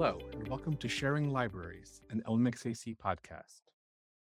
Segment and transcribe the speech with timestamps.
[0.00, 3.60] Hello, and welcome to Sharing Libraries, an LMXAC podcast.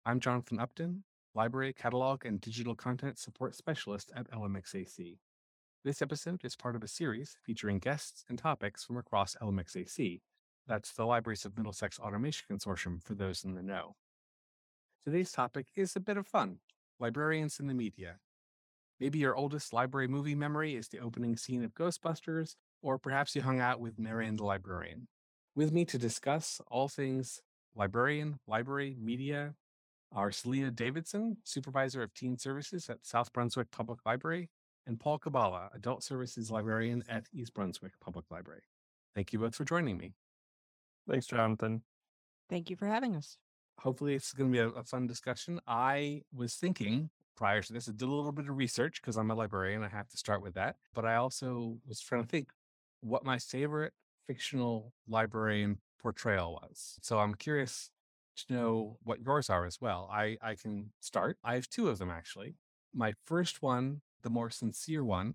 [0.06, 5.18] I'm Jonathan Upton, Library, Catalog, and Digital Content Support Specialist at LMXAC.
[5.84, 10.22] This episode is part of a series featuring guests and topics from across LMXAC.
[10.66, 13.96] That's the Libraries of Middlesex Automation Consortium for those in the know.
[15.04, 16.60] Today's topic is a bit of fun
[16.98, 18.20] librarians in the media.
[18.98, 23.42] Maybe your oldest library movie memory is the opening scene of Ghostbusters, or perhaps you
[23.42, 25.08] hung out with Marian the librarian.
[25.58, 27.42] With me to discuss all things
[27.74, 29.54] librarian, library, media,
[30.12, 34.50] are Celia Davidson, Supervisor of Teen Services at South Brunswick Public Library,
[34.86, 38.62] and Paul Kabala, Adult Services Librarian at East Brunswick Public Library.
[39.16, 40.12] Thank you both for joining me.
[41.10, 41.82] Thanks, Jonathan.
[42.48, 43.36] Thank you for having us.
[43.80, 45.58] Hopefully, it's going to be a, a fun discussion.
[45.66, 49.32] I was thinking prior to this, I did a little bit of research because I'm
[49.32, 49.82] a librarian.
[49.82, 50.76] I have to start with that.
[50.94, 52.50] But I also was trying to think
[53.00, 53.92] what my favorite
[54.28, 56.98] fictional librarian portrayal was.
[57.02, 57.90] So I'm curious
[58.36, 60.08] to know what yours are as well.
[60.12, 61.38] I, I can start.
[61.42, 62.54] I have two of them actually.
[62.94, 65.34] My first one, the more sincere one,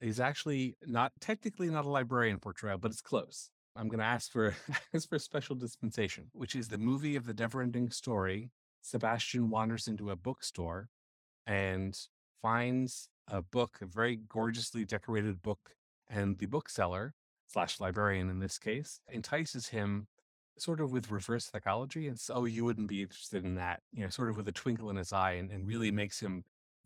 [0.00, 3.50] is actually not technically not a librarian portrayal, but it's close.
[3.74, 4.54] I'm going to ask for
[4.94, 8.50] ask for special dispensation, which is the movie of the never-ending story.
[8.82, 10.88] Sebastian wanders into a bookstore
[11.46, 11.98] and
[12.42, 15.74] finds a book, a very gorgeously decorated book,
[16.08, 17.14] and the bookseller
[17.48, 20.06] slash librarian in this case entices him
[20.58, 24.02] sort of with reverse psychology and so oh, you wouldn't be interested in that you
[24.02, 26.44] know sort of with a twinkle in his eye and, and really makes him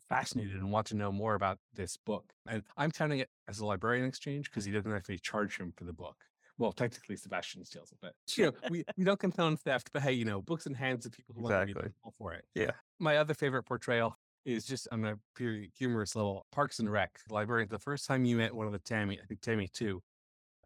[0.09, 3.65] fascinated and want to know more about this book and i'm counting it as a
[3.65, 6.15] librarian exchange because he doesn't actually charge him for the book
[6.57, 10.11] well technically sebastian steals it but you know we, we don't condone theft but hey
[10.11, 11.73] you know books in hands of people who Exactly.
[11.73, 12.71] want to read them, all for it Yeah.
[12.99, 17.69] my other favorite portrayal is just on a pure humorous level parks and rec librarian
[17.69, 20.01] the first time you met one of the tammy i think tammy too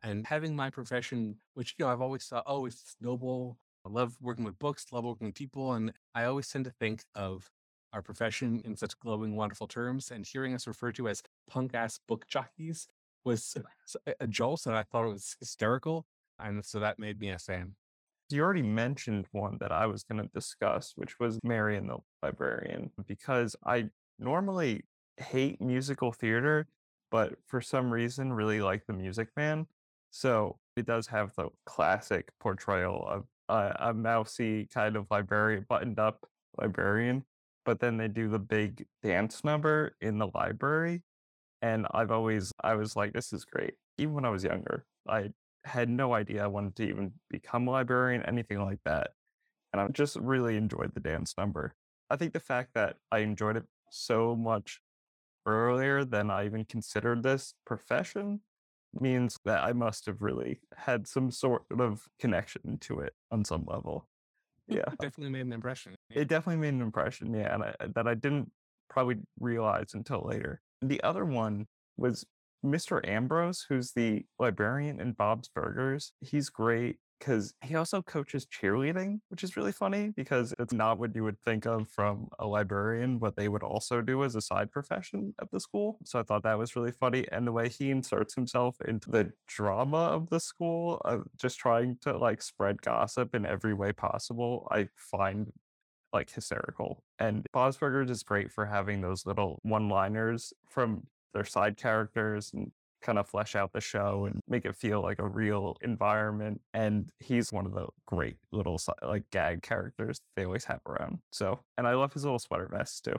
[0.04, 3.58] and having my profession, which you know I've always thought, oh, it's noble.
[3.86, 7.04] I love working with books, love working with people, and I always tend to think
[7.16, 7.50] of
[7.94, 10.12] our profession in such glowing, wonderful terms.
[10.12, 12.88] And hearing us referred to as punk ass book jockeys
[13.24, 13.56] was
[14.20, 16.06] a jolt, and I thought it was hysterical,
[16.40, 17.76] and so that made me a fan.
[18.30, 22.92] You already mentioned one that I was going to discuss, which was Marian the Librarian,
[23.06, 24.84] because I normally
[25.18, 26.68] hate musical theater,
[27.10, 29.68] but for some reason really like The Music Man.
[30.12, 36.00] So it does have the classic portrayal of a, a mousy kind of librarian, buttoned
[36.00, 36.28] up
[36.60, 37.24] librarian,
[37.66, 41.04] but then they do the big dance number in the library.
[41.62, 43.74] And I've always, I was like, this is great.
[43.98, 45.32] Even when I was younger, I
[45.64, 49.12] had no idea I wanted to even become a librarian, anything like that.
[49.74, 51.76] And I just really enjoyed the dance number.
[52.10, 54.80] I think the fact that I enjoyed it so much
[55.46, 58.42] earlier than I even considered this profession
[59.00, 63.66] means that I must have really had some sort of connection to it on some
[63.68, 64.08] level.
[64.68, 65.96] Yeah, Definitely made an impression.
[66.10, 67.34] it definitely made an impression.
[67.34, 68.52] Yeah, and I, uh, that I didn't
[68.90, 70.62] probably realize until later.
[70.82, 72.26] The other one was
[72.66, 73.08] Mr.
[73.08, 76.12] Ambrose, who's the librarian in Bob's Burgers.
[76.20, 81.16] He's great because he also coaches cheerleading, which is really funny because it's not what
[81.16, 84.72] you would think of from a librarian, what they would also do as a side
[84.72, 85.98] profession at the school.
[86.04, 87.28] So I thought that was really funny.
[87.32, 91.98] And the way he inserts himself into the drama of the school, of just trying
[92.02, 95.52] to like spread gossip in every way possible, I find
[96.14, 97.04] like hysterical.
[97.20, 102.52] And Bob's Burgers is great for having those little one liners from their side characters
[102.54, 106.62] and kind of flesh out the show and make it feel like a real environment.
[106.74, 111.20] And he's one of the great little like gag characters they always have around.
[111.32, 113.16] So, and I love his little sweater vest too.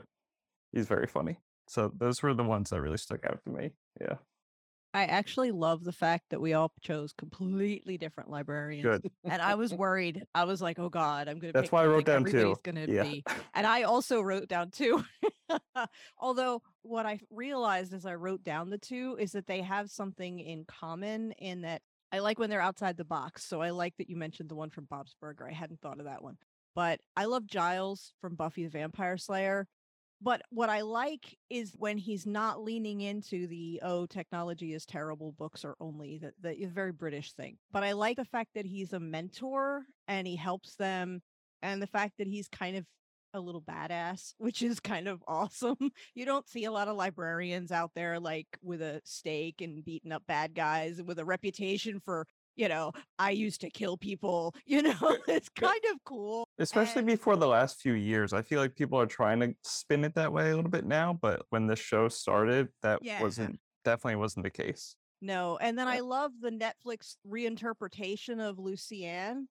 [0.73, 1.37] He's very funny.
[1.67, 3.71] So those were the ones that really stuck out to me.
[4.01, 4.15] Yeah.
[4.91, 8.83] I actually love the fact that we all chose completely different librarians.
[8.83, 9.11] Good.
[9.23, 10.23] And I was worried.
[10.33, 12.55] I was like, oh God, I'm going to That's why I wrote down two.
[12.63, 13.03] to Yeah.
[13.03, 13.23] be.
[13.53, 15.03] And I also wrote down two.
[16.19, 20.39] Although what I realized as I wrote down the two is that they have something
[20.39, 23.45] in common in that I like when they're outside the box.
[23.45, 25.47] So I like that you mentioned the one from Bob's Burger.
[25.47, 26.37] I hadn't thought of that one.
[26.75, 29.67] But I love Giles from Buffy the Vampire Slayer.
[30.21, 35.31] But what I like is when he's not leaning into the oh technology is terrible
[35.31, 37.57] books are only that the very British thing.
[37.71, 41.21] But I like the fact that he's a mentor and he helps them
[41.61, 42.85] and the fact that he's kind of
[43.33, 45.77] a little badass, which is kind of awesome.
[46.15, 50.11] You don't see a lot of librarians out there like with a stake and beating
[50.11, 54.81] up bad guys with a reputation for, you know, I used to kill people, you
[54.81, 54.95] know,
[55.27, 56.47] it's kind of cool.
[56.57, 58.33] Especially And- before the last few years.
[58.33, 61.17] I feel like people are trying to spin it that way a little bit now,
[61.21, 63.21] but when the show started, that Yeah.
[63.21, 64.95] wasn't definitely wasn't the case.
[65.21, 69.47] No, and then Uh I love the Netflix reinterpretation of Lucienne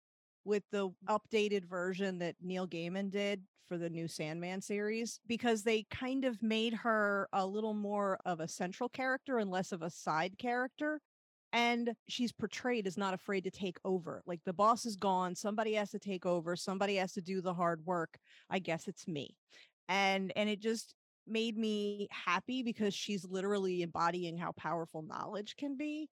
[0.49, 0.95] with the mm.
[1.09, 6.43] updated version that Neil Gaiman did for the new Sandman series because they kind of
[6.43, 11.00] made her a little more of a central character and less of a side character.
[11.53, 14.23] And she's portrayed as not afraid to take over.
[14.27, 17.55] Like the boss is gone, somebody has to take over, somebody has to do the
[17.55, 18.19] hard work.
[18.51, 19.37] I guess it's me.
[19.89, 20.94] And and it just
[21.27, 26.09] made me happy because she's literally embodying how powerful knowledge can be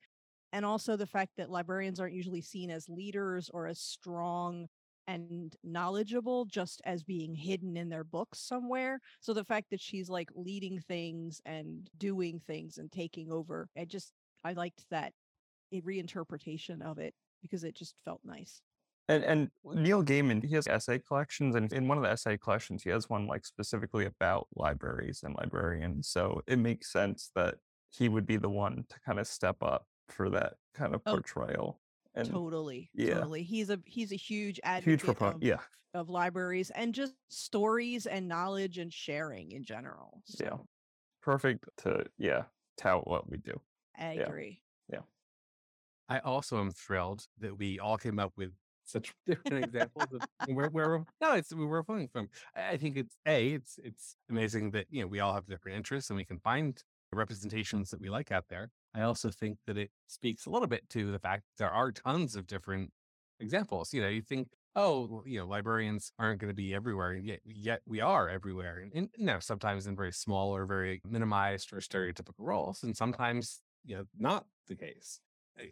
[0.52, 4.66] and also the fact that librarians aren't usually seen as leaders or as strong
[5.08, 10.08] and knowledgeable just as being hidden in their books somewhere so the fact that she's
[10.08, 14.12] like leading things and doing things and taking over i just
[14.44, 15.12] i liked that
[15.74, 18.62] reinterpretation of it because it just felt nice
[19.08, 22.82] And and Neil Gaiman, he has essay collections, and in one of the essay collections,
[22.82, 26.08] he has one like specifically about libraries and librarians.
[26.08, 27.56] So it makes sense that
[27.90, 31.22] he would be the one to kind of step up for that kind of Oh,
[31.22, 31.80] portrayal.
[32.14, 35.62] And totally yeah, totally he's a he's a huge huge advocate of Yeah,
[35.94, 40.58] of libraries and just stories and knowledge and sharing in general yeah,
[41.22, 42.46] perfect to yeah
[42.78, 43.60] tout what we do.
[43.96, 45.02] i Yeah, agree yeah.
[46.08, 48.54] I also am thrilled that we all came up with
[48.84, 52.28] such different examples of where where no, it's where we're pulling from.
[52.54, 55.76] I I think it's a it's it's amazing that you know we all have different
[55.76, 58.70] interests and we can find the representations that we like out there.
[58.96, 62.34] I also think that it speaks a little bit to the fact there are tons
[62.34, 62.90] of different
[63.40, 63.92] examples.
[63.92, 67.40] You know, you think, oh, you know, librarians aren't going to be everywhere, and yet
[67.44, 68.78] yet we are everywhere.
[68.78, 72.96] And, and you know, sometimes in very small or very minimized or stereotypical roles, and
[72.96, 75.20] sometimes you know not the case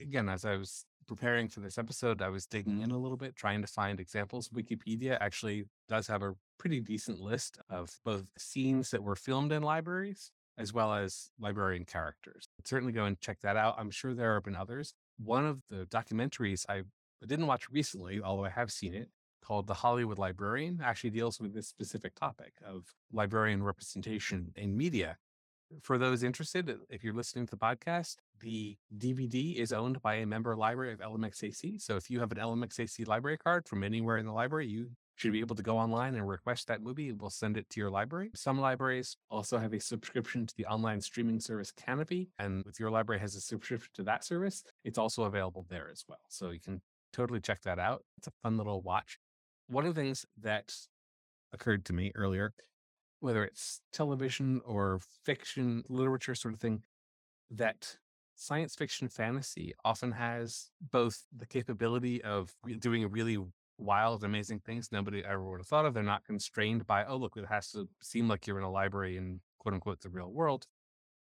[0.00, 3.36] again, as I was preparing for this episode, I was digging in a little bit,
[3.36, 4.48] trying to find examples.
[4.48, 9.62] Wikipedia actually does have a pretty decent list of both scenes that were filmed in
[9.62, 12.48] libraries as well as librarian characters.
[12.64, 13.74] Certainly go and check that out.
[13.78, 14.94] I'm sure there have been others.
[15.18, 16.82] One of the documentaries I
[17.26, 19.08] didn't watch recently, although I have seen it,
[19.42, 25.18] called The Hollywood Librarian, actually deals with this specific topic of librarian representation in media
[25.82, 30.16] for those interested, uh, if you're listening to the podcast, the DVD is owned by
[30.16, 31.80] a member library of LMXAC.
[31.80, 35.32] So if you have an LMXAC library card from anywhere in the library, you should
[35.32, 37.12] be able to go online and request that movie.
[37.12, 38.30] We'll send it to your library.
[38.34, 42.28] Some libraries also have a subscription to the online streaming service Kanopy.
[42.38, 46.04] And if your library has a subscription to that service, it's also available there as
[46.08, 46.20] well.
[46.28, 46.80] So you can
[47.12, 48.04] totally check that out.
[48.18, 49.18] It's a fun little watch.
[49.68, 50.74] One of the things that
[51.52, 52.52] occurred to me earlier
[53.24, 56.82] whether it's television or fiction, literature sort of thing,
[57.50, 57.96] that
[58.34, 63.38] science fiction fantasy often has both the capability of doing really
[63.78, 65.94] wild, amazing things nobody ever would have thought of.
[65.94, 69.16] They're not constrained by, oh, look, it has to seem like you're in a library
[69.16, 70.66] in quote unquote the real world.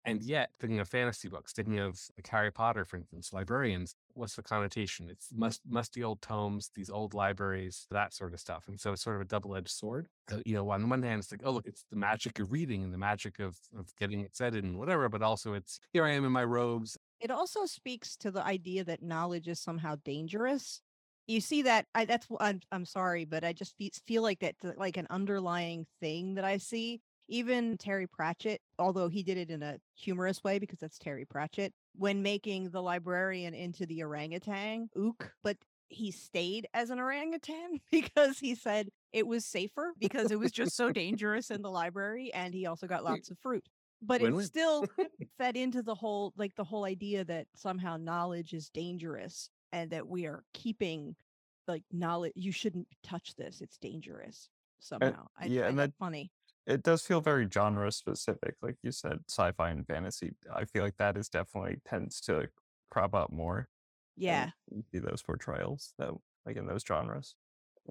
[0.06, 4.36] And yet, thinking of fantasy books, thinking of like Harry Potter, for instance, librarians, what's
[4.36, 5.10] the connotation?
[5.10, 8.70] It's must, musty old tomes, these old libraries, that sort of stuff.
[8.70, 10.08] And so it's sort of a double edged sword.
[10.32, 12.52] Uh, you know, on the one hand, it's like, oh, look, it's the magic of
[12.52, 15.10] reading and the magic of, of getting excited and whatever.
[15.10, 16.98] But also, it's here I am in my robes.
[17.20, 20.82] it also speaks to the idea that knowledge is somehow dangerous
[21.30, 23.76] you see that i that's i'm, I'm sorry but i just
[24.08, 27.02] feel like that's like an underlying thing that i see.
[27.32, 31.72] Even terry pratchett although he did it in a humorous way because that's terry pratchett
[31.96, 35.56] when making the librarian into the orangutan ook but
[35.90, 40.76] he stayed as an orangutan because he said it was safer because it was just
[40.76, 43.66] so dangerous in the library and he also got lots of fruit.
[44.02, 44.46] But it Win-win.
[44.46, 44.86] still
[45.38, 50.08] fed into the whole like the whole idea that somehow knowledge is dangerous and that
[50.08, 51.16] we are keeping
[51.70, 54.50] like knowledge you shouldn't touch this it's dangerous
[54.80, 56.32] somehow I yeah, and that that- funny
[56.68, 60.36] it does feel very genre specific, like you said, sci-fi and fantasy.
[60.54, 62.50] I feel like that is definitely tends to
[62.92, 63.70] crop up more.
[64.16, 66.12] yeah you see those portrayals that
[66.46, 67.36] like in those genres.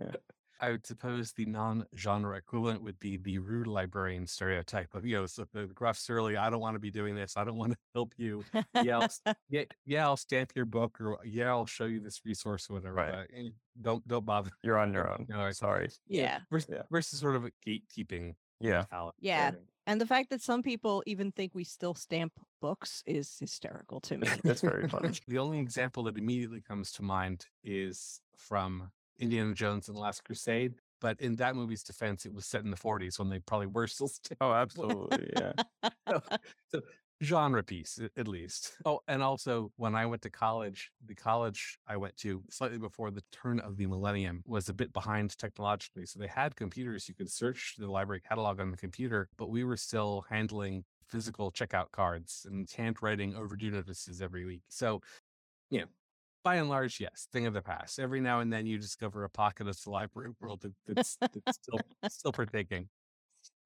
[0.01, 0.13] Yeah.
[0.61, 5.27] I would suppose the non-genre equivalent would be the rude librarian stereotype of, you know,
[5.27, 7.37] so the gruff surly, I don't want to be doing this.
[7.37, 8.45] I don't want to help you.
[8.83, 12.69] Yeah, I'll, yeah, yeah, I'll stamp your book or yeah, I'll show you this resource
[12.69, 12.95] or whatever.
[12.95, 13.13] Right.
[13.13, 13.49] But eh,
[13.81, 14.51] don't don't bother.
[14.63, 15.27] You're on your own.
[15.29, 15.89] No, I- Sorry.
[16.09, 16.83] yeah Versus, Yeah.
[16.91, 18.79] versus sort of a gatekeeping Yeah.
[18.79, 19.19] mentality.
[19.21, 19.53] yeah
[19.87, 24.19] and the fact that some people even think we still stamp books is hysterical to
[24.19, 25.13] me That's very funny.
[25.27, 30.25] The only example that immediately comes to mind is from Indiana Jones and the Last
[30.25, 30.75] Crusade.
[31.01, 33.87] But in that movie's defense, it was set in the 40s when they probably were
[33.87, 34.43] still stamped.
[34.43, 35.31] Oh, absolutely.
[35.37, 35.53] Yeah.
[36.09, 36.23] so,
[36.73, 36.81] so
[37.23, 38.77] genre piece at least.
[38.85, 43.11] Oh, and also when I went to college, the college I went to slightly before
[43.11, 46.07] the turn of the millennium was a bit behind technologically.
[46.07, 49.65] So they had computers you could search the library catalog on the computer, but we
[49.65, 54.63] were still handling physical checkout cards and handwriting overdue notices every week.
[54.69, 55.01] So,
[55.71, 55.87] you know,
[56.49, 57.99] by and large, yes, thing of the past.
[57.99, 61.59] Every now and then you discover a pocket of the library world that, that's, that's
[61.63, 62.89] still still partaking.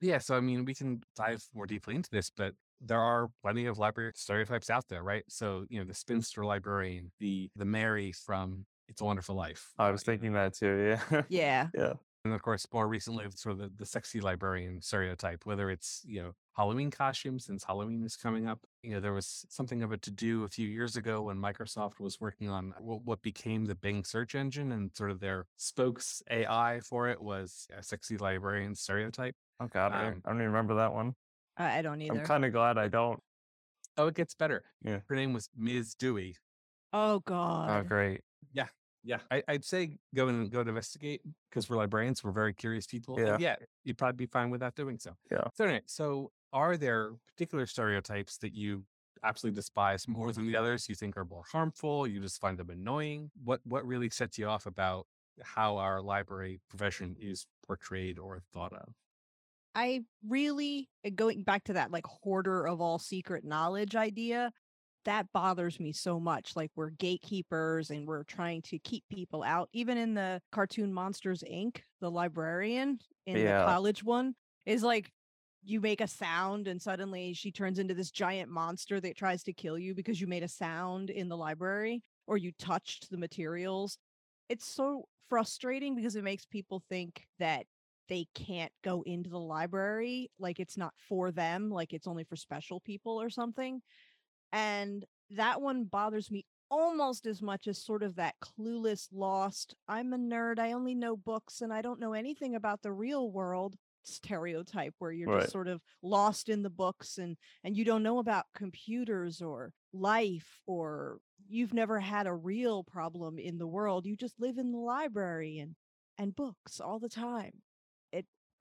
[0.01, 3.67] Yeah, so I mean, we can dive more deeply into this, but there are plenty
[3.67, 5.23] of library stereotypes out there, right?
[5.29, 9.71] So, you know, the spinster librarian, the the Mary from It's a Wonderful Life.
[9.79, 10.99] I uh, was you know, thinking that too.
[11.13, 11.23] Yeah.
[11.29, 11.69] Yeah.
[11.75, 11.93] yeah.
[12.25, 16.23] And of course, more recently, sort of the, the sexy librarian stereotype, whether it's, you
[16.23, 18.61] know, Halloween costumes, since Halloween is coming up.
[18.83, 21.99] You know, there was something of a to do a few years ago when Microsoft
[21.99, 26.23] was working on what, what became the Bing search engine, and sort of their spokes
[26.31, 29.35] AI for it was a sexy librarian stereotype.
[29.61, 31.15] Oh God, I, Um, don't- I don't even remember that one.
[31.57, 32.21] I I don't either.
[32.21, 33.21] I'm kind of glad I don't.
[33.97, 34.63] Oh, it gets better.
[34.83, 35.01] Yeah.
[35.09, 35.95] Her name was Ms.
[35.95, 36.37] Dewey.
[36.93, 37.71] oh God.
[37.85, 38.21] Oh, great.
[38.53, 38.69] Yeah,
[39.31, 42.23] I, I'd say go and go and investigate because we're librarians.
[42.23, 43.19] We're very curious people.
[43.19, 43.37] Yeah.
[43.39, 45.13] yeah, you'd probably be fine without doing so.
[45.31, 45.45] Yeah.
[45.55, 48.85] So anyway, so are there particular stereotypes that you
[49.25, 50.89] absolutely despise more than the others?
[50.89, 52.07] You think are more harmful?
[52.07, 53.31] You just find them annoying?
[53.43, 55.07] What what really sets you off about
[55.43, 58.95] how our library profession is portrayed or thought of?
[59.75, 64.53] I really uh, going back to that like hoarder of all secret knowledge idea.
[65.05, 66.55] That bothers me so much.
[66.55, 69.69] Like we're gatekeepers and we're trying to keep people out.
[69.73, 73.59] Even in the cartoon Monsters Inc., the librarian in Yeah.
[73.61, 75.11] the college one is like
[75.65, 79.53] you make a sound and suddenly she turns into this giant monster that tries to
[79.53, 83.99] kill you because you made a sound in the library or you touched the materials.
[84.49, 87.67] It's so frustrating because it makes people think that
[88.09, 92.37] they can't go into the library like it's not for them like it's only for
[92.37, 93.81] special people or something
[94.53, 100.13] and that one bothers me almost as much as sort of that clueless lost i'm
[100.15, 103.77] a nerd i only know books and i don't know anything about the real world
[104.05, 105.41] stereotype where you're Right.
[105.43, 109.73] just sort of lost in the books and and you don't know about computers or
[109.93, 111.19] life or
[111.49, 115.59] you've never had a real problem in the world you just live in the library
[115.59, 115.75] and
[116.19, 117.53] and books all the time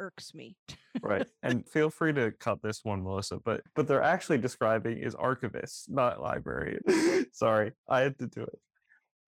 [0.01, 0.57] irks me
[1.01, 1.27] Right.
[1.43, 3.37] and feel free to cut this one, Melissa.
[3.43, 6.81] But but they're actually describing is archivists, not librarian.
[7.33, 8.59] Sorry, I had to do it.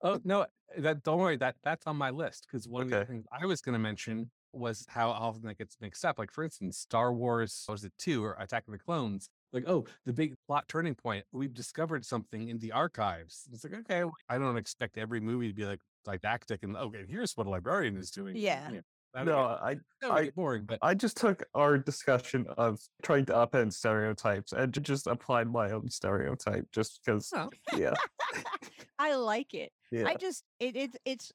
[0.02, 0.46] Oh no,
[0.78, 1.38] that don't worry.
[1.38, 4.30] That that's on my list because one of the things I was going to mention
[4.52, 6.20] was how often that gets mixed up.
[6.20, 9.30] Like for instance, Star Wars what was it two or Attack of the Clones?
[9.54, 11.26] Like oh, the big plot turning point.
[11.32, 13.48] We've discovered something in the archives.
[13.52, 17.38] It's like okay, I don't expect every movie to be like didactic and okay, here's
[17.38, 18.36] what a librarian is doing.
[18.36, 18.70] Yeah.
[19.14, 20.66] That'd No, I I- boring.
[20.66, 25.72] But I just took our discussion of trying to upend stereotypes and just applied my
[25.72, 27.32] own stereotype just because.
[27.36, 27.50] Oh.
[27.76, 27.94] Yeah,
[29.00, 31.32] i like it yeah, i just it, it's it's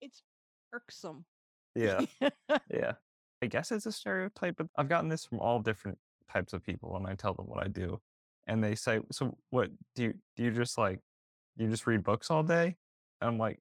[0.00, 0.22] it's
[0.72, 1.24] irksome
[1.74, 2.00] yeah,
[2.70, 2.92] yeah.
[3.42, 5.96] I guess it's a stereotype, but I've gotten this from all different
[6.32, 8.00] types of people when I tell them what I do,
[8.48, 10.44] and they say, "So what do you do?
[10.44, 10.98] You just like
[11.56, 12.76] you just read books all day?"
[13.20, 13.60] And I'm like,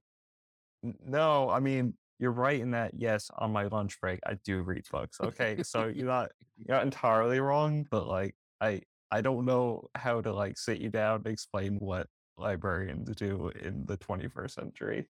[0.84, 2.92] "No, I mean." You're right in that.
[2.96, 5.18] Yes, on my lunch break, I do read books.
[5.22, 8.82] Okay, so you're not you're not entirely wrong, but like I
[9.12, 12.08] I don't know how to like sit you down and explain what
[12.38, 15.08] librarians do in the 21st century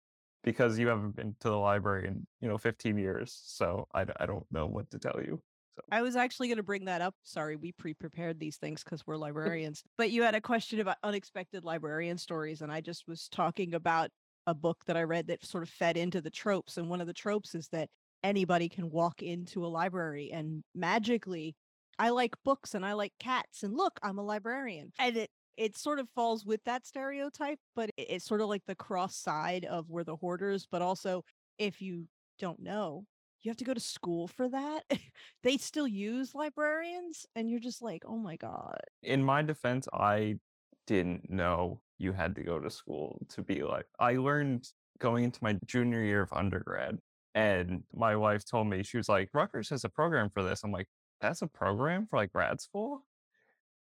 [0.43, 3.41] because you haven't been to the library in you know 15 years.
[3.45, 5.41] So i, I don't know what to tell you.
[5.77, 5.83] so.
[5.91, 7.15] I was actually going to bring that up.
[7.23, 9.83] Sorry, we pre-prepared these things because we're librarians.
[9.99, 14.11] But you had a question about unexpected librarian stories, and I just was talking about
[14.47, 16.77] a book that I read that sort of fed into the tropes.
[16.77, 17.89] And one of the tropes is that
[18.23, 21.55] anybody can walk into a library and magically,
[21.99, 24.93] I like books and I like cats, and look, I'm a librarian.
[24.99, 28.65] And it it sort of falls with that stereotype, but it- it's sort of like
[28.67, 30.67] the cross side of we're the hoarders.
[30.71, 31.25] But also,
[31.59, 32.09] if you
[32.39, 33.05] don't know,
[33.43, 34.85] you have to go to school for that.
[35.43, 40.39] they still use librarians and you're just like oh my god In my defense, I
[40.87, 43.87] didn't know you had to go to school to be like.
[43.99, 46.99] I learned going into my junior year of undergrad,
[47.35, 50.73] and my wife told me she was like, "Rutgers has a program for this." I'm
[50.73, 50.89] like,
[51.21, 53.05] "That's a program for like grad school?"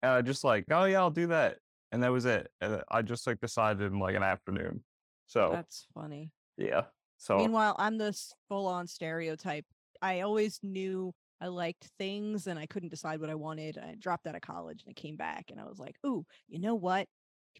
[0.03, 1.57] And I just like, "Oh yeah, I'll do that,"
[1.91, 2.49] and that was it.
[2.61, 4.83] And I just like decided in like an afternoon.
[5.27, 6.83] So that's funny yeah.
[7.17, 9.65] So meanwhile i'm this full-on stereotype
[10.01, 14.27] i always knew i liked things and i couldn't decide what i wanted i dropped
[14.27, 17.07] out of college and i came back and i was like ooh you know what?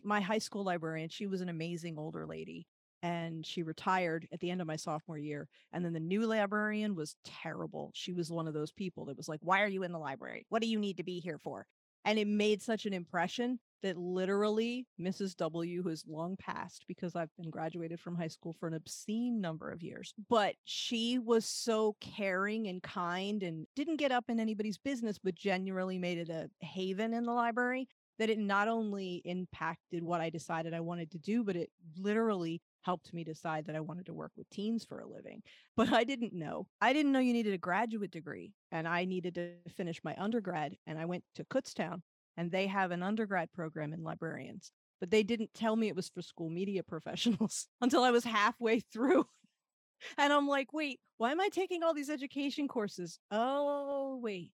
[0.03, 2.65] My high school librarian she was an amazing older lady
[3.03, 6.95] and she retired at the end of my sophomore year and then the new librarian
[6.95, 7.91] was terrible.
[7.93, 10.45] She was one of those people that was like why are you in the library?
[10.49, 11.65] What do you need to be here for
[12.05, 15.35] And it made such an impression that literally Mrs.
[15.37, 19.41] W, who is long past because I've been graduated from high school for an obscene
[19.41, 24.39] number of years, but she was so caring and kind and didn't get up in
[24.39, 27.87] anybody's business, but genuinely made it a haven in the library
[28.19, 32.61] that it not only impacted what I decided I wanted to do, but it literally
[32.81, 35.41] helped me decide that I wanted to work with teens for a living.
[35.77, 36.67] But I didn't know.
[36.81, 40.75] I didn't know you needed a graduate degree and I needed to finish my undergrad.
[40.87, 42.01] And I went to Kutztown
[42.37, 44.71] and they have an undergrad program in librarians.
[44.99, 48.79] But they didn't tell me it was for school media professionals until I was halfway
[48.79, 49.25] through.
[50.17, 53.19] and I'm like, wait, why am I taking all these education courses?
[53.31, 54.51] Oh, wait.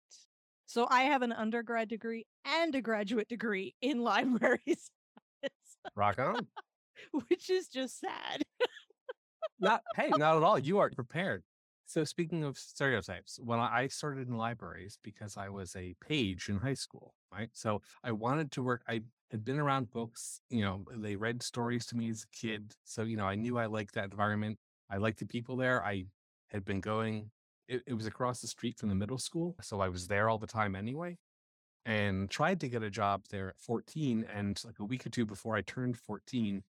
[0.66, 4.90] So I have an undergrad degree and a graduate degree in libraries,
[5.94, 6.46] Rock on.
[7.28, 8.42] which is just sad.
[9.60, 10.58] not hey, not at all.
[10.58, 11.42] You are prepared.
[11.88, 16.58] So speaking of stereotypes, when I started in libraries because I was a page in
[16.58, 17.48] high school, right?
[17.52, 18.82] So I wanted to work.
[18.88, 22.74] I had been around books, you know, they read stories to me as a kid.
[22.84, 24.58] So, you know, I knew I liked that environment.
[24.90, 25.84] I liked the people there.
[25.84, 26.06] I
[26.48, 27.30] had been going,
[27.68, 29.54] it, it was across the street from the middle school.
[29.62, 31.18] So I was there all the time anyway
[31.84, 34.26] and tried to get a job there at 14.
[34.32, 36.62] And like a week or two before I turned 14,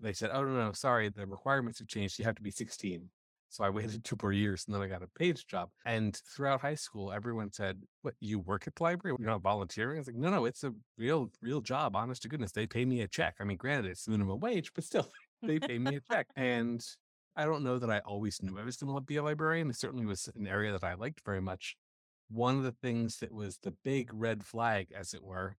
[0.00, 2.18] they said, "Oh no, no, sorry, the requirements have changed.
[2.18, 3.10] You have to be 16."
[3.48, 5.70] So I waited two more years, and then I got a page job.
[5.84, 8.14] And throughout high school, everyone said, "What?
[8.20, 9.16] You work at the library?
[9.18, 11.96] You're not volunteering?" I was like, "No, no, it's a real, real job.
[11.96, 13.36] Honest to goodness, they pay me a check.
[13.40, 15.10] I mean, granted, it's minimum wage, but still,
[15.42, 16.84] they pay me a check." And
[17.36, 19.68] I don't know that I always knew I was going to be a librarian.
[19.68, 21.76] It certainly was an area that I liked very much.
[22.28, 25.56] One of the things that was the big red flag, as it were,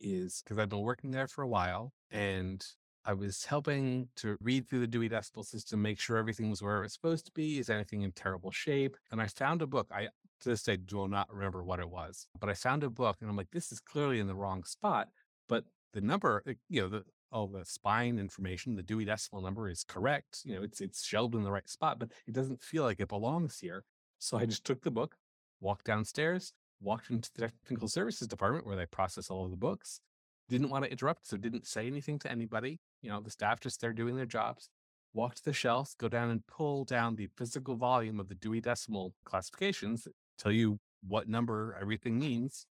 [0.00, 2.64] is because I've been working there for a while and
[3.10, 6.78] I was helping to read through the Dewey Decimal System, make sure everything was where
[6.78, 7.58] it was supposed to be.
[7.58, 8.96] Is anything in terrible shape?
[9.10, 9.88] And I found a book.
[9.90, 10.10] I
[10.42, 13.28] to this day do not remember what it was, but I found a book, and
[13.28, 15.08] I'm like, this is clearly in the wrong spot.
[15.48, 19.82] But the number, you know, the all the spine information, the Dewey Decimal number is
[19.82, 20.42] correct.
[20.44, 23.08] You know, it's it's shelved in the right spot, but it doesn't feel like it
[23.08, 23.82] belongs here.
[24.20, 25.16] So I just took the book,
[25.60, 30.00] walked downstairs, walked into the technical services department where they process all of the books.
[30.48, 32.78] Didn't want to interrupt, so didn't say anything to anybody.
[33.02, 34.68] You know, the staff just there doing their jobs.
[35.12, 38.60] Walk to the shelves, go down and pull down the physical volume of the Dewey
[38.60, 40.06] Decimal classifications,
[40.38, 42.66] tell you what number everything means.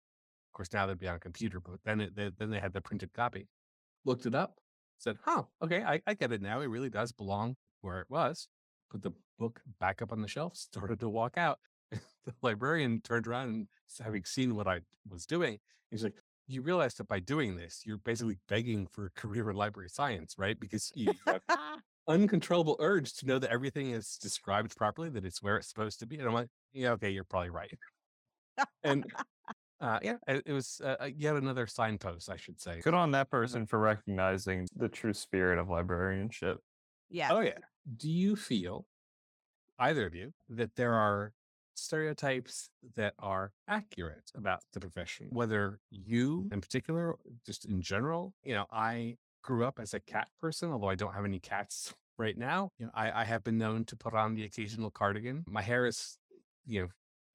[0.50, 2.74] Of course, now they'd be on a computer, but then it, they, then they had
[2.74, 3.48] the printed copy.
[4.06, 4.60] Looked it up,
[5.00, 6.62] said, "Huh, okay, I, I get it now.
[6.62, 8.48] It really does belong where it was."
[8.92, 11.60] Put the book back up on the shelf, started to walk out.
[11.92, 13.68] the librarian turned around and
[14.04, 15.58] having seen what I was doing,
[15.90, 16.16] he's like,
[16.48, 20.36] you realize that by doing this, you're basically begging for a career in library science,
[20.38, 20.60] right?
[20.60, 21.42] Because you have
[22.08, 26.06] uncontrollable urge to know that everything is described properly, that it's where it's supposed to
[26.06, 26.18] be.
[26.18, 27.78] And I'm like, yeah, okay, you're probably right.
[28.84, 29.06] and
[29.82, 32.80] uh, yeah, it, was uh, uh, yet another signpost, I should say.
[32.82, 36.60] Good on that person for recognizing the true spirit of librarianship.
[37.10, 37.30] yeah.
[37.32, 37.60] Oh, yeah.
[37.96, 38.86] Do you feel,
[39.80, 41.34] either of you, that there are
[41.78, 45.28] stereotypes that are accurate about the profession?
[45.32, 50.28] Whether you in particular, just in general, you know, I grew up as a cat
[50.42, 52.70] person, although I don't have any cats right now.
[52.80, 55.44] You know, I, I have been known to put on the occasional cardigan.
[55.48, 56.18] My hair is,
[56.66, 56.88] you know,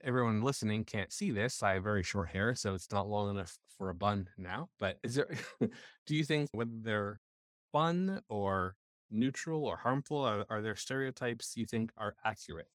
[0.04, 1.62] everyone listening can't see this.
[1.62, 4.68] I have very short hair, so it's not long enough for a bun now.
[4.78, 5.28] But is there,
[5.60, 7.20] do you think whether they're
[7.72, 8.74] fun or
[9.10, 12.68] neutral or harmful, are, are there stereotypes you think are accurate?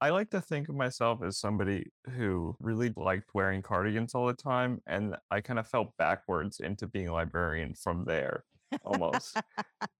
[0.00, 4.34] I like to think of myself as somebody who really liked wearing cardigans all the
[4.34, 8.44] time, and I kind of felt backwards into being a librarian from there
[8.84, 9.36] almost.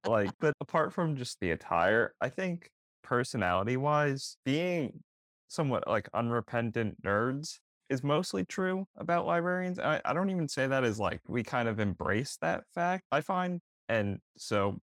[0.07, 2.69] like, but apart from just the attire, I think
[3.03, 5.03] personality wise, being
[5.49, 9.79] somewhat like unrepentant nerds is mostly true about librarians.
[9.79, 13.21] I, I don't even say that as like we kind of embrace that fact, I
[13.21, 13.61] find.
[13.89, 14.79] And so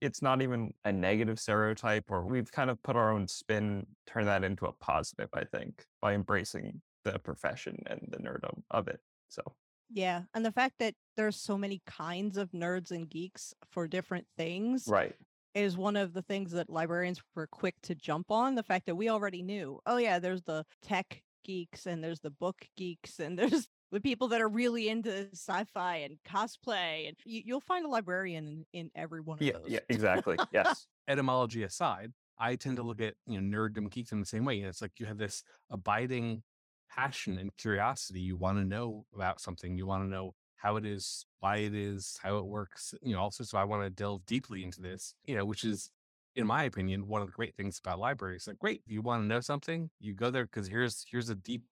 [0.00, 4.26] it's not even a negative stereotype, or we've kind of put our own spin, turn
[4.26, 9.00] that into a positive, I think, by embracing the profession and the nerdom of it.
[9.28, 9.42] So,
[9.90, 10.22] Yeah.
[10.34, 14.86] And the fact that there's so many kinds of nerds and geeks for different things
[14.88, 15.14] right.
[15.54, 18.54] is one of the things that librarians were quick to jump on.
[18.54, 22.30] The fact that we already knew, oh, yeah, there's the tech geeks and there's the
[22.30, 27.42] book geeks and there's the people that are really into sci-fi and cosplay and you,
[27.44, 30.36] you'll find a librarian in, in every one of Yeah, those yeah, exactly.
[30.52, 30.86] yes.
[31.06, 32.88] etymology aside, I tend to mm-hmm.
[32.88, 34.58] look at you know nerddom geeks in the same way.
[34.58, 36.42] And it's like you have this abiding
[36.90, 38.20] passion and curiosity.
[38.20, 39.76] You want to know about something.
[39.76, 42.94] You want to know how it is, why it is, how it works.
[43.02, 45.14] You know, also, so I want to delve deeply into this.
[45.24, 45.90] You know, which is,
[46.34, 48.46] in my opinion, one of the great things about libraries.
[48.46, 51.34] Like, great, if you want to know something, you go there because here's here's a
[51.34, 51.62] deep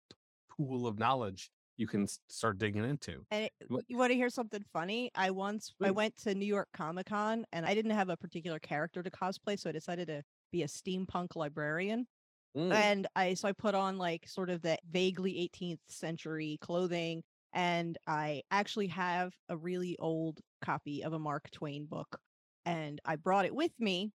[0.50, 3.24] pool of knowledge you can start digging into.
[3.30, 3.52] And it,
[3.88, 5.10] you want to hear something funny?
[5.14, 8.58] I once I went to New York Comic Con and I didn't have a particular
[8.58, 12.06] character to cosplay, so I decided to be a steampunk librarian.
[12.54, 12.72] Mm.
[12.72, 17.22] And I so I put on like sort of the vaguely 18th century clothing,
[17.54, 22.18] and I actually have a really old copy of a Mark Twain book,
[22.66, 24.12] and I brought it with me,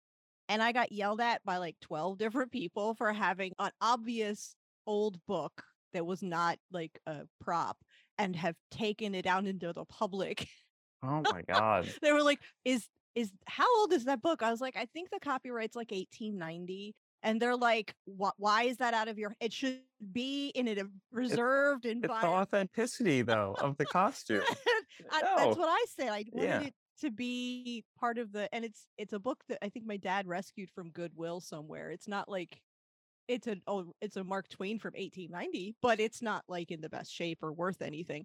[0.50, 4.54] and I got yelled at by like 12 different people for having an obvious
[4.86, 5.62] old book
[5.94, 7.78] that was not like a prop
[8.18, 10.46] and have taken it out into the public.
[11.02, 11.88] Oh my god.
[12.02, 15.10] they were like, "Is is how old is that book?" I was like, "I think
[15.10, 19.34] the copyright's like 1890." And they're like, "Wh- "Why is that out of your?
[19.40, 19.80] It should
[20.12, 24.42] be in a uh, reserved It's the authenticity though of the costume.
[25.10, 25.36] I, No.
[25.36, 26.08] That's what I said.
[26.10, 26.60] I wanted Yeah.
[26.62, 29.96] it to be part of the, and it's it's a book that I think my
[29.96, 31.90] dad rescued from Goodwill somewhere.
[31.90, 32.60] It's not like
[33.28, 36.88] it's a oh it's a Mark Twain from 1890, but it's not like in the
[36.88, 38.24] best shape or worth anything.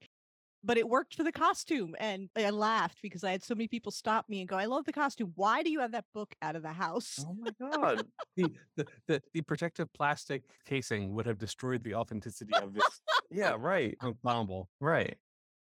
[0.62, 3.94] But it worked for the costume, and I laughed because I had so many people
[3.94, 5.32] stop me and go, "I love the costume.
[5.36, 8.06] Why do you have that book out of the house?" Oh my god.
[8.36, 13.56] the, the, the, the protective plastic casing would have destroyed the authenticity of this Yeah,
[13.58, 13.96] right.
[14.04, 14.70] ensemble.
[14.82, 15.16] Right.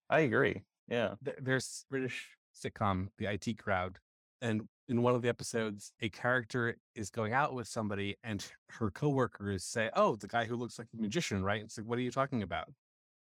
[0.10, 0.64] I agree.
[0.88, 1.16] Yeah.
[1.22, 4.00] There's British sitcom, The IT Crowd,
[4.42, 8.92] and in one of the episodes, a character is going out with somebody, and her
[8.92, 12.02] coworkers say, "Oh, the guy who looks like a magician, right?" It's like, "What are
[12.02, 12.70] you talking about?"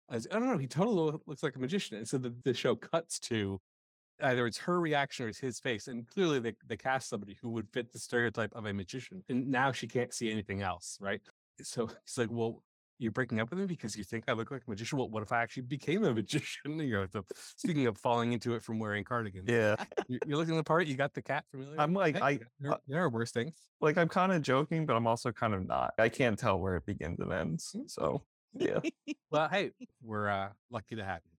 [0.09, 0.59] I was, "I don't know.
[0.59, 3.61] He totally looks like a magician." And so the, the show cuts to
[4.23, 7.51] either it's her reaction or it's his face, and clearly they they cast somebody who
[7.51, 11.23] would fit the stereotype of a magician, and now she can't see anything else, right?
[11.62, 12.62] So he's like, "Well."
[12.98, 14.98] You're breaking up with me because you think I look like a magician.
[14.98, 16.78] Well, what if I actually became a magician?
[16.78, 17.24] You know, so
[17.56, 19.76] speaking of falling into it from wearing cardigans, Yeah.
[20.09, 20.87] you're, looking the part.
[20.87, 21.78] You got the cat familiar.
[21.78, 23.54] I'm like, Hey, I- there, uh, there are worse things.
[23.80, 25.92] Like I'm kind of joking, but I'm also kind of not.
[25.98, 27.74] I can't tell where it begins and ends.
[27.76, 27.90] Mm.
[27.90, 28.22] So
[28.54, 28.80] yeah.
[29.30, 31.32] Well, hey, we're uh, lucky to have you.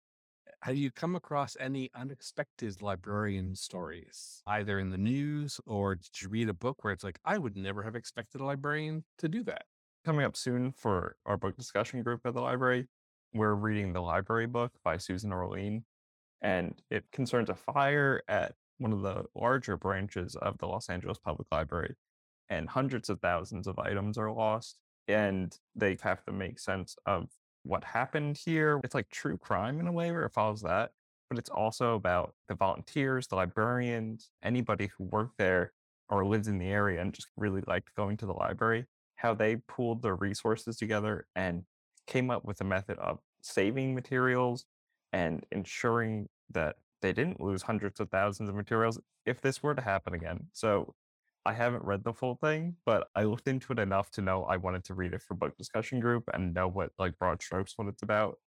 [0.62, 6.30] Have you come across any unexpected librarian stories, either in the news or did you
[6.30, 9.44] read a book where it's like, I would never have expected a librarian to do
[9.44, 9.66] that?
[10.08, 12.88] Coming up soon for our book discussion group at the library,
[13.34, 15.84] we're reading the library book by Susan Orlean,
[16.42, 21.18] and it concerns a fire at one of the larger branches of the Los Angeles
[21.18, 21.96] Public Library,
[22.48, 24.78] and hundreds of thousands of items are lost,
[25.10, 27.28] and they have to make sense of
[27.64, 28.80] what happened here.
[28.86, 30.92] It's like true crime in a way where it follows that,
[31.30, 35.74] but it's also about the volunteers, the librarians, anybody who worked there
[36.08, 38.86] or lived in the area and just really liked going to the library,
[39.18, 41.64] how they pooled their resources together and
[42.06, 44.66] came up with a method of saving materials
[45.14, 49.82] and ensuring that they didn't lose hundreds of thousands of materials if this were to
[49.82, 50.48] happen again.
[50.54, 50.96] So
[51.46, 54.58] I haven't read the full thing, but I looked into it enough to know I
[54.58, 57.88] wanted to read it for book discussion group and know what like broad strokes what
[57.88, 58.38] it's about.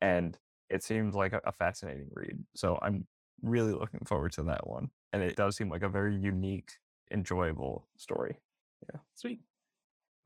[0.00, 0.38] And
[0.70, 2.38] it seems like a, fascinating read.
[2.54, 3.06] So I'm
[3.42, 4.90] really looking forward to that one.
[5.12, 6.72] And it does seem like a very unique,
[7.10, 8.36] enjoyable story.
[8.92, 9.00] Yeah.
[9.14, 9.40] Sweet.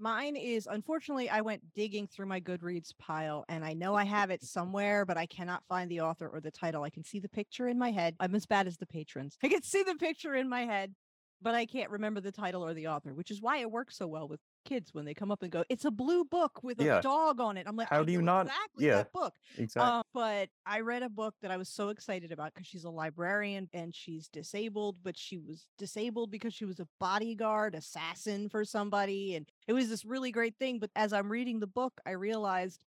[0.02, 4.30] Mine is unfortunately I went digging through my Goodreads pile and I know I have
[4.30, 6.82] it somewhere, but I cannot find the author or the title.
[6.82, 8.16] I can see the picture in my head.
[8.18, 9.36] I'm as bad as the patrons.
[9.42, 10.94] I can see the picture in my head,
[11.42, 14.06] but I can't remember the title or the author, which is why it works so
[14.06, 16.84] well with kids when they come up and go, "It's a blue book with a
[16.84, 17.00] Yeah.
[17.00, 18.96] dog on it." I'm like, How "I do you not- exactly yeah.
[18.96, 19.90] that book?" Exactly.
[19.92, 22.90] Um, but I read a book that I was so excited about because she's a
[22.90, 28.64] librarian and she's disabled, but she was disabled because she was a bodyguard, assassin for
[28.64, 29.34] somebody.
[29.34, 30.78] And it was this really great thing.
[30.78, 32.84] But as I'm reading the book, I realized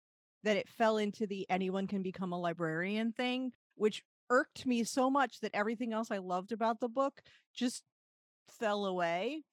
[0.44, 5.08] that it fell into the anyone can become a librarian thing, which irked me so
[5.10, 7.22] much that everything else I loved about the book
[7.54, 7.82] just
[8.50, 9.44] fell away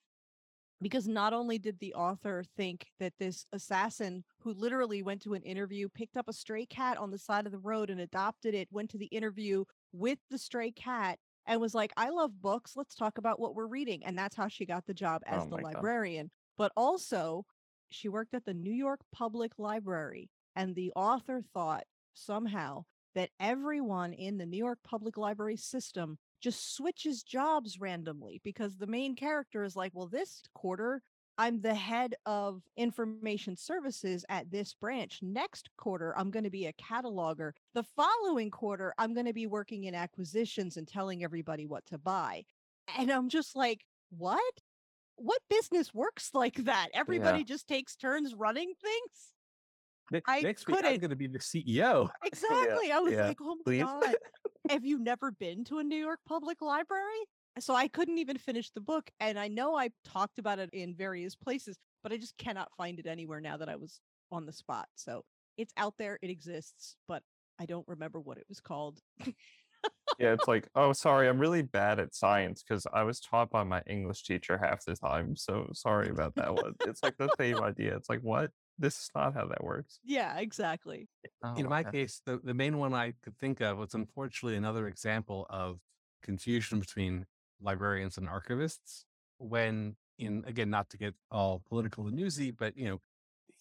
[0.82, 5.42] because not only did the author think that this assassin who literally went to an
[5.44, 8.68] interview picked up a stray cat on the side of the road and adopted it
[8.72, 12.74] went to the interview with the stray cat and was like i love books.
[12.76, 14.04] Let's talk about what we're reading.
[14.06, 15.74] And that's how she got the job oh as Oh the my God.
[15.76, 16.32] librarian.
[16.58, 17.46] But also
[17.90, 21.84] she worked at the new york public library and the author thought
[22.14, 22.84] somehow
[23.14, 28.88] that everyone in the new york public library system just switches jobs randomly because the
[28.88, 31.02] main character is like, well, this quarter,
[31.38, 35.19] I'm the head of information services at this branch.
[35.21, 37.52] Next quarter, I'm going to be a cataloger.
[37.74, 41.98] The following quarter, I'm going to be working in acquisitions and telling everybody what to
[41.98, 42.45] buy.
[42.98, 44.54] And I'm just like, what?
[45.17, 46.89] What business works like that?
[46.93, 49.34] Everybody just takes turns running things?
[50.12, 52.10] Ne- I Next week, I'm going to be the CEO.
[52.26, 52.91] Exactly.
[52.91, 53.84] I was yeah, like, oh my please.
[53.84, 54.15] God.
[54.69, 57.04] Have you never been to a New York public library?
[57.60, 59.10] So I couldn't even finish the book.
[59.19, 62.99] And I know I talked about it in various places, but I just cannot find
[62.99, 64.01] it anywhere now that I was
[64.32, 64.88] on the spot.
[64.95, 65.23] So
[65.58, 67.23] it's out there, it exists, but
[67.60, 68.99] I don't remember what it was called.
[70.19, 73.63] Yeah, it's like, oh, sorry, I'm really bad at science because I was taught by
[73.63, 75.36] my English teacher half the time.
[75.36, 76.73] So sorry about that one.
[76.88, 77.95] It's like the same idea.
[77.95, 78.51] It's like, what?
[78.78, 80.00] This is not how that works.
[80.04, 81.08] Yeah, exactly.
[81.44, 81.92] Oh, In my okay.
[81.92, 83.96] case, the, the main one I could think of was mm.
[83.96, 85.80] unfortunately another example of
[86.22, 87.26] confusion between
[87.62, 89.06] librarians and archivists.
[89.38, 93.02] When, in again, not to get all political and newsy, but you know,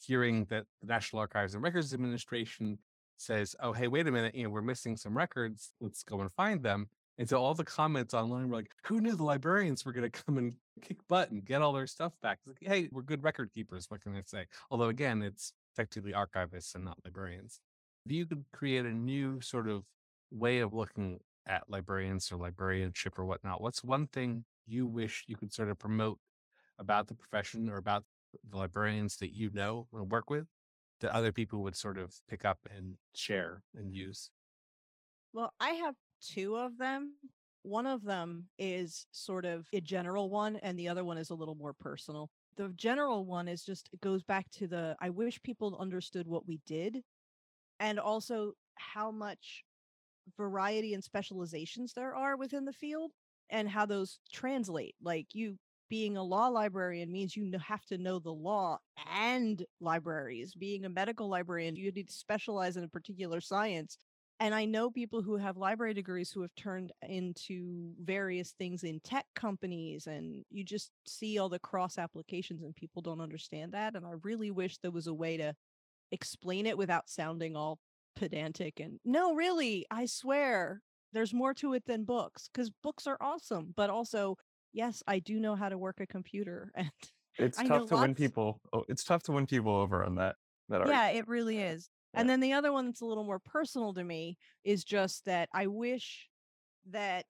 [0.06, 2.78] hearing that the National Archives and Records Administration
[3.16, 5.72] says, "Oh, hey, wait a minute, you know, we're missing some records.
[5.80, 9.14] Let's go and find them." And so all the comments online were like, "Who knew
[9.14, 12.40] the librarians were going to come and kick butt and get all their stuff back?"
[12.46, 13.90] Like, hey, we're good record keepers.
[13.90, 14.46] What can I say?
[14.70, 17.60] Although again, it's technically archivists and not librarians.
[18.06, 19.84] If you could create a new sort of
[20.30, 25.36] way of looking at librarians or librarianship or whatnot, what's one thing you wish you
[25.36, 26.18] could sort of promote
[26.78, 28.04] about the profession or about
[28.48, 30.46] the librarians that you know or work with
[31.00, 34.30] that other people would sort of pick up and share and use?
[35.32, 37.14] Well, I have two of them.
[37.62, 41.34] One of them is sort of a general one, and the other one is a
[41.34, 42.30] little more personal.
[42.56, 46.46] The general one is just, it goes back to the I wish people understood what
[46.46, 47.02] we did
[47.80, 49.64] and also how much
[50.36, 53.12] variety and specializations there are within the field
[53.50, 54.94] and how those translate.
[55.02, 55.56] Like you
[55.88, 58.78] being a law librarian means you have to know the law
[59.12, 60.54] and libraries.
[60.54, 63.98] Being a medical librarian, you need to specialize in a particular science.
[64.40, 69.00] And I know people who have library degrees who have turned into various things in
[69.00, 73.94] tech companies, and you just see all the cross applications, and people don't understand that.
[73.94, 75.54] And I really wish there was a way to
[76.12, 77.78] explain it without sounding all
[78.16, 83.18] pedantic and no, really, I swear there's more to it than books because books are
[83.20, 84.36] awesome, but also,
[84.72, 86.90] yes, I do know how to work a computer and
[87.38, 88.60] It's I tough to win people.
[88.72, 90.36] Oh, it's tough to win people over on that.
[90.68, 90.86] That.
[90.86, 91.90] Yeah, it really is.
[92.14, 95.48] And then the other one that's a little more personal to me is just that
[95.52, 96.28] I wish
[96.90, 97.26] that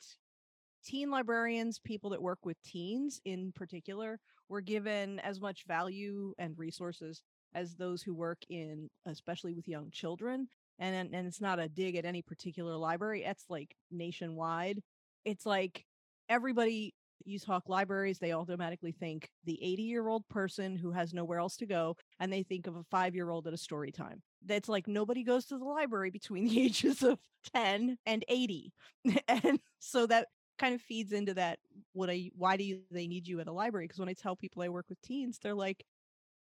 [0.85, 6.59] teen librarians, people that work with teens in particular, were given as much value and
[6.59, 7.23] resources
[7.55, 10.49] as those who work in, especially with young children.
[10.79, 13.25] And and and it's not a dig at any particular library.
[13.25, 14.83] It's like nationwide.
[15.25, 15.85] It's like
[16.29, 16.95] everybody
[17.25, 21.57] you talk libraries, they automatically think the 80 year old person who has nowhere else
[21.59, 24.23] to go, and they think of a five year old at a story time.
[24.47, 27.19] That's like nobody goes to the library between the ages of
[27.55, 28.73] 10 and 80.
[29.29, 30.29] and so that
[30.59, 31.59] kind of feeds into that
[31.95, 33.87] what I why do you, they need you at a library?
[33.87, 35.85] Because when I tell people I work with teens, they're like,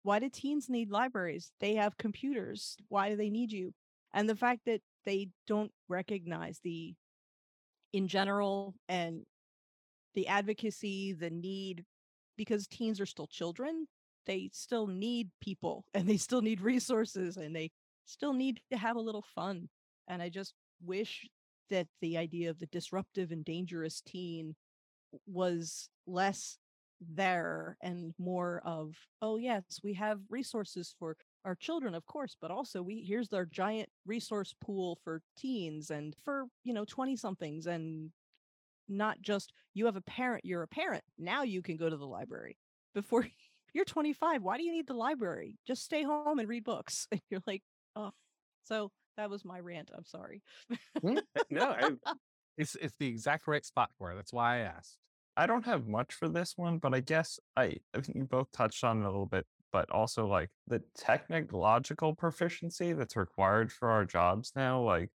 [0.03, 1.51] why do teens need libraries?
[1.59, 2.77] They have computers.
[2.87, 3.73] Why do they need you?
[4.13, 6.95] And the fact that they don't recognize the
[7.93, 9.25] in general and
[10.15, 11.85] the advocacy, the need,
[12.37, 13.87] because teens are still children,
[14.25, 17.71] they still need people and they still need resources and they
[18.07, 19.69] still need to have a little fun.
[20.07, 21.27] And I just wish
[21.69, 24.55] that the idea of the disruptive and dangerous teen
[25.27, 26.57] was less
[26.99, 31.15] there and more of, oh, yes, we have resources for
[31.45, 36.15] our children, of course, but also we here's our giant resource pool for teens and
[36.25, 38.11] for, you know, 20 somethings and
[38.89, 41.03] not just you have a parent, you're a parent.
[41.17, 42.57] Now you can go to the library.
[42.93, 43.27] Before
[43.73, 45.57] you're 25, why do you need the library?
[45.67, 47.07] Just stay home and read books.
[47.11, 47.63] And you're like,
[47.97, 48.11] oh.
[48.63, 49.91] So that was my rant.
[49.95, 50.41] I'm sorry.
[51.01, 51.17] Hmm?
[51.49, 51.91] no, I,
[52.57, 54.15] it's it's the exact right spot for it.
[54.15, 54.97] That's why I asked.
[55.35, 58.51] I don't have much for this one, but I guess I, I think you both
[58.51, 63.89] touched on it a little bit, but also like the technological proficiency that's required for
[63.89, 65.09] our jobs now, like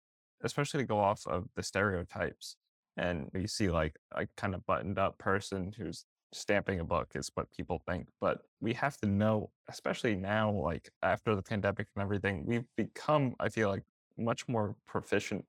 [0.43, 2.57] especially to go off of the stereotypes.
[2.97, 7.31] And you see like a kind of buttoned up person who's stamping a book is
[7.35, 8.09] what people think.
[8.21, 13.35] But we have to know, especially now, like after the pandemic and everything, we've become,
[13.41, 13.85] I feel like,
[14.17, 15.45] much more proficient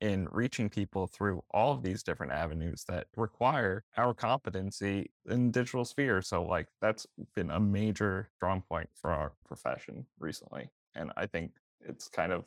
[0.00, 5.84] in reaching people through all of these different avenues that require our competency in digital
[5.84, 6.22] sphere.
[6.22, 10.70] So like that's been a major strong point for our profession recently.
[10.94, 11.52] And I think
[11.86, 12.46] it's kind of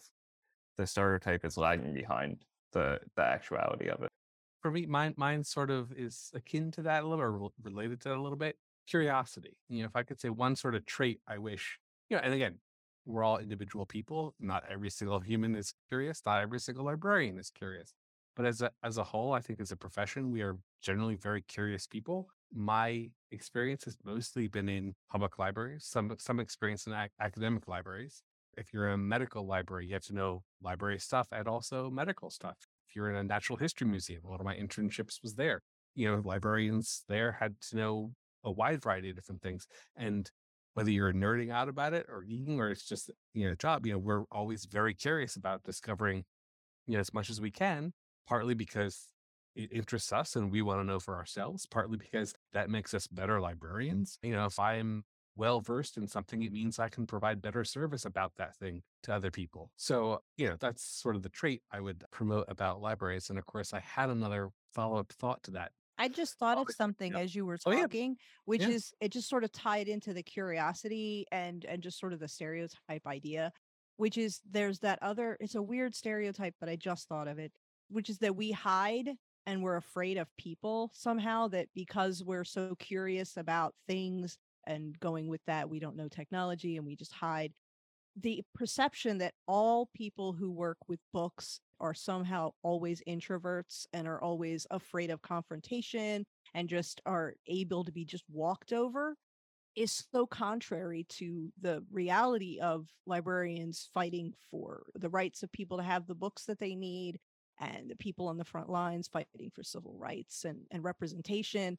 [0.77, 4.09] the stereotype is lagging behind the the actuality of it.
[4.63, 8.01] For me, mine mine sort of is akin to that a little, or rel- related
[8.01, 8.57] to that a little bit.
[8.87, 9.57] Curiosity.
[9.69, 12.33] You know, if I could say one sort of trait I wish, you know, and
[12.33, 12.61] again,
[13.05, 14.35] we're all individual people.
[14.39, 16.21] Not every single human is curious.
[16.25, 17.93] Not every single librarian is curious.
[18.35, 21.41] But as a as a whole, I think as a profession, we are generally very
[21.41, 22.29] curious people.
[22.53, 28.23] My experience has mostly been in public libraries, some some experience in ac- academic libraries.
[28.57, 32.57] If you're a medical library, you have to know library stuff and also medical stuff.
[32.95, 35.61] You're in a natural history museum, a lot of my internships was there.
[35.95, 39.67] You know, librarians there had to know a wide variety of different things.
[39.95, 40.29] And
[40.73, 43.85] whether you're nerding out about it or geeking or it's just you know a job
[43.85, 46.23] you know we're always very curious about discovering
[46.87, 47.93] you know, as much as we can,
[48.27, 49.07] partly because
[49.55, 53.07] it interests us and we want to know for ourselves, partly because that makes us
[53.07, 54.17] better librarians.
[54.21, 55.03] You know, if I'm
[55.35, 59.13] well versed in something, it means I can provide better service about that thing to
[59.13, 59.71] other people.
[59.77, 63.29] So, you know, that's sort of the trait I would promote about libraries.
[63.29, 65.71] And of course, I had another follow up thought to that.
[65.97, 67.19] I just thought of something yeah.
[67.19, 67.87] as you were Oh, yeah.
[67.87, 68.67] talking, which Yeah.
[68.67, 72.27] is it just sort of tied into the curiosity and and just sort of the
[72.27, 73.51] stereotype idea,
[73.97, 77.53] which is there's that other it's a weird stereotype, but I just thought of it,
[77.89, 82.75] which is that we hide and we're afraid of people somehow that because we're so
[82.75, 87.53] curious about things and going with that we don't know technology and we just hide.
[88.21, 94.21] The perception that all people who work with books are somehow always introverts and are
[94.21, 99.15] always afraid of confrontation and just are able to be just walked over
[99.75, 105.83] is so contrary to the reality of librarians fighting for the rights of people to
[105.83, 107.19] have the books that they need
[107.59, 111.77] and the people on the front lines fighting for civil rights and, and representation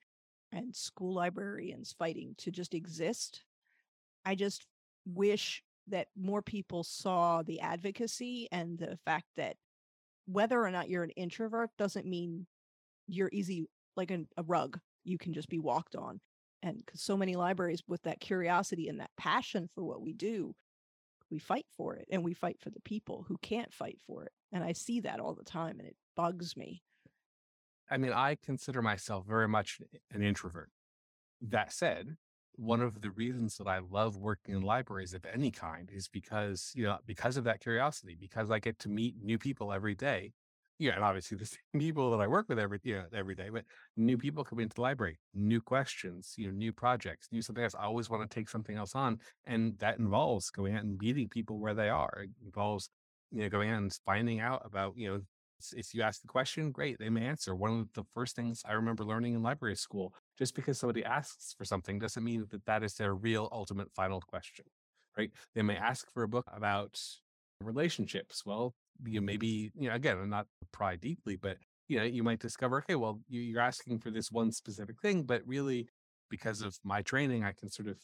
[0.55, 3.43] and school librarians fighting to just exist.
[4.25, 4.67] I just
[5.05, 9.57] wish that more people saw the advocacy and the fact that
[10.27, 12.47] whether or not you're an introvert doesn't mean
[13.07, 16.21] you're easy like an, a rug you can just be walked on
[16.63, 20.55] and because so many libraries with that curiosity and that passion for what we do
[21.31, 24.33] we fight for it and we fight for the people who can't fight for it
[24.53, 26.83] and i see that all the time and it bugs me
[27.91, 29.81] I mean, I consider myself very much
[30.13, 30.71] an introvert.
[31.41, 32.17] That said,
[32.57, 36.73] one of the reasons that I love working in libraries of any kind is because,
[36.75, 40.33] you know, because of that curiosity, because I get to meet new people every day.
[40.79, 43.49] Yeah, and obviously the same people that I work with every, you know, every day,
[43.49, 43.65] but
[43.97, 47.75] new people come into the library, new questions, you know, new projects, new something else.
[47.75, 49.19] I always want to take something else on.
[49.47, 52.23] And that involves going out and meeting people where they are.
[52.25, 52.89] It involves,
[53.31, 55.21] you know, going out and finding out about, you know,
[55.73, 57.55] if you ask the question, great, they may answer.
[57.55, 61.55] One of the first things I remember learning in library school, just because somebody asks
[61.57, 64.67] for something doesn't mean that that is their real ultimate final question,
[65.17, 65.31] right?
[65.55, 67.01] They may ask for a book about
[67.61, 68.45] relationships.
[68.45, 68.75] Well,
[69.05, 71.57] you maybe, you know, again, I'm not pry deeply, but
[71.89, 75.23] you know, you might discover, okay, well, you, you're asking for this one specific thing,
[75.25, 75.89] but really
[76.31, 77.99] because of my training, I can sort of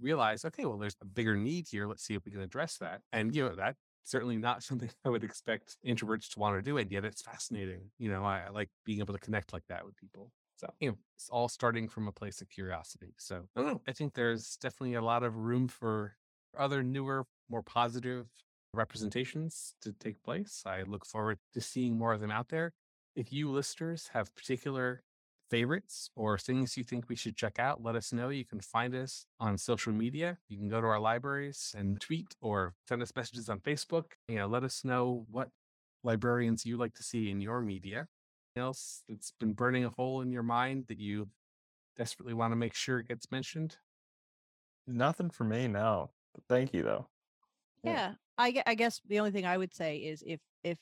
[0.00, 1.86] realize, okay, well, there's a bigger need here.
[1.86, 3.02] Let's see if we can address that.
[3.12, 6.78] And you know, that certainly not something I would expect introverts to want to do,
[6.78, 7.90] and yet it's fascinating.
[7.98, 10.32] You know, I, I like being able to connect like that with people.
[10.56, 13.14] So, you know, it's all starting from a place of curiosity.
[13.18, 13.80] So, I don't know.
[13.88, 16.16] I think there's definitely a lot of room for
[16.58, 18.26] other newer, more positive
[18.74, 20.62] representations to take place.
[20.66, 22.72] I look forward to seeing more of them out there.
[23.16, 25.02] If you listeners have particular
[25.50, 28.28] favorites or things you think we should check out, let us know.
[28.28, 30.38] You can find us on social media.
[30.48, 34.12] You can go to our libraries and tweet or send us messages on Facebook.
[34.28, 35.50] You know, let us know what
[36.04, 38.06] librarians you like to see in your media.
[38.56, 41.28] Anything else that's been burning a hole in your mind that you
[41.96, 43.76] desperately want to make sure it gets mentioned?
[44.86, 46.10] Nothing for me, no.
[46.48, 47.08] Thank you though.
[47.84, 48.12] yeah, Yeah.
[48.38, 50.78] I, I guess the only thing i would say is if if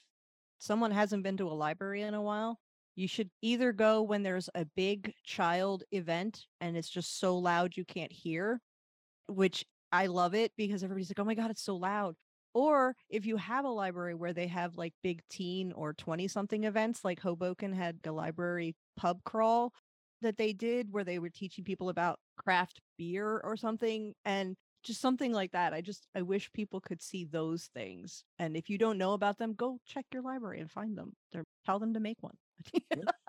[0.59, 2.61] someone hasn't been to a library in a while
[2.99, 7.77] you should either go when there's a big child event and it's just so loud
[7.77, 8.61] you can't hear
[9.29, 12.17] which I love it because everybody's like, oh my God, it's so loud.
[12.55, 16.65] Or if you have a library where they have like big teen or 20 something
[16.65, 19.73] events, like Hoboken had a library pub crawl
[20.23, 24.15] that they did where they were teaching people about craft beer or something.
[24.25, 25.75] And just something like that.
[25.75, 28.25] I just, I wish people could see those things.
[28.39, 31.15] And if you don't know about them, go check your library and find them.
[31.35, 32.37] Or tell them to make one.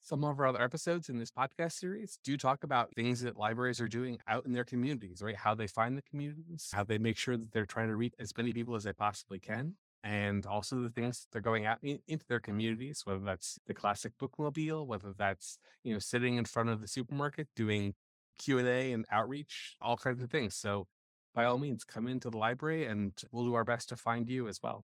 [0.00, 3.80] Some of our other episodes in this podcast series do talk about things that libraries
[3.80, 5.36] are doing out in their communities, right?
[5.36, 8.36] How they find the communities, how they make sure that they're trying to reach as
[8.36, 12.26] many people as they possibly can, and also the things they're going out in, into
[12.28, 16.82] their communities, whether that's the classic bookmobile, whether that's you know sitting in front of
[16.82, 17.94] the supermarket doing
[18.38, 20.54] Q and A and outreach, all kinds of things.
[20.54, 20.86] So
[21.34, 24.48] by all means, come into the library, and we'll do our best to find you
[24.48, 24.84] as well.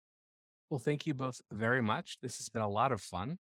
[0.74, 2.18] Well, thank you both very much.
[2.20, 3.38] This has been a lot of fun.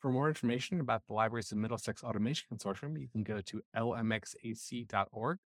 [0.00, 5.38] For more information about the Libraries of Middlesex Automation Consortium, you can go to lmxac.org.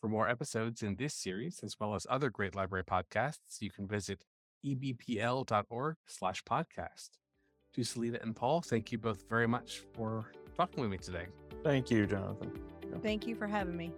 [0.00, 3.88] For more episodes in this series, as well as other great library podcasts, you can
[3.88, 4.22] visit
[4.64, 7.08] ebpl.org slash podcast.
[7.74, 11.26] To Selita and Paul, thank you both very much for talking with me today.
[11.64, 12.52] Thank you, Jonathan.
[13.02, 13.92] Thank you for having me.